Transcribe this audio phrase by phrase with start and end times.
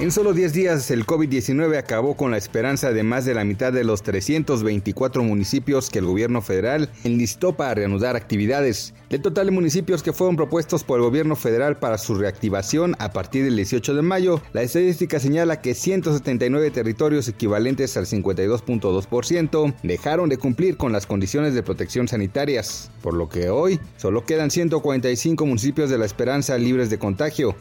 [0.00, 3.72] En solo 10 días, el COVID-19 acabó con la esperanza de más de la mitad
[3.72, 8.92] de los 324 municipios que el gobierno federal enlistó para reanudar actividades.
[9.08, 13.12] El total de municipios que fueron propuestos por el gobierno federal para su reactivación a
[13.12, 20.28] partir del 18 de mayo, la estadística señala que 179 territorios equivalentes al 52.2% dejaron
[20.28, 25.46] de cumplir con las condiciones de protección sanitarias, por lo que hoy solo quedan 145
[25.46, 27.54] municipios de la esperanza libres de contagio.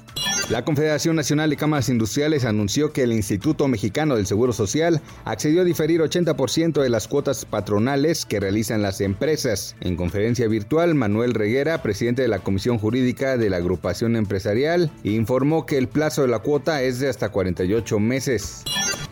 [0.50, 5.62] La Confederación Nacional de Cámaras Industriales anunció que el Instituto Mexicano del Seguro Social accedió
[5.62, 9.78] a diferir 80% de las cuotas patronales que realizan las empresas.
[9.80, 15.66] En conferencia virtual, Manuel Reguera, presidente de la Comisión Jurídica de la Agrupación Empresarial, informó
[15.66, 18.64] que el plazo de la cuota es de hasta 48 meses.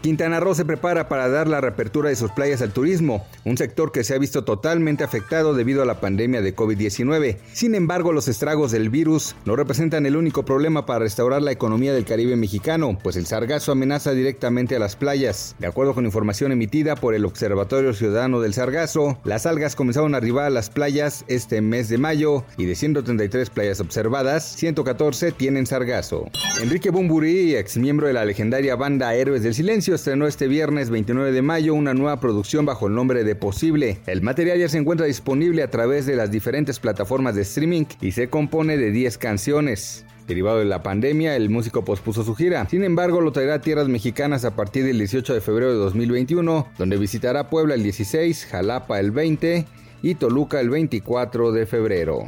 [0.02, 3.92] Quintana Roo se prepara para dar la reapertura de sus playas al turismo, un sector
[3.92, 7.38] que se ha visto totalmente afectado debido a la pandemia de COVID-19.
[7.54, 11.94] Sin embargo, los estragos del virus no representan el único problema para restaurar la economía
[11.94, 15.56] del Caribe mexicano, pues el sargazo amenaza directamente a las playas.
[15.60, 20.18] De acuerdo con información emitida por el Observatorio Ciudadano del Sargazo, las algas comenzaron a
[20.18, 25.68] arribar a las playas este mes de mayo y de 133 playas observadas, 114 tienen
[25.68, 26.26] sargazo.
[26.60, 31.32] Enrique Bumburi, ex miembro de la legendaria banda Héroes del Silencio, estrenó este viernes 29
[31.32, 34.00] de mayo una nueva producción bajo el nombre de Posible.
[34.08, 38.12] El material ya se encuentra disponible a través de las diferentes plataformas de streaming y
[38.12, 40.06] se compone de 10 canciones.
[40.28, 42.68] Derivado de la pandemia, el músico pospuso su gira.
[42.70, 46.68] Sin embargo, lo traerá a tierras mexicanas a partir del 18 de febrero de 2021,
[46.78, 49.66] donde visitará Puebla el 16, Jalapa el 20
[50.04, 52.26] y Toluca el 24 de febrero.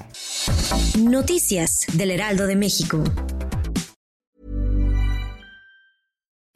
[1.00, 3.04] Noticias del Heraldo de México.